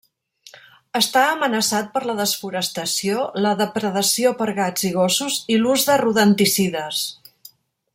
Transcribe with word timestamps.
Està 0.99 1.25
amenaçat 1.33 1.91
per 1.97 2.01
la 2.11 2.15
desforestació, 2.21 3.27
la 3.47 3.53
depredació 3.61 4.35
per 4.43 4.51
gats 4.63 4.91
i 4.93 4.95
gossos 4.99 5.41
i 5.57 5.63
l'ús 5.63 5.89
de 5.93 6.03
rodenticides. 6.09 7.09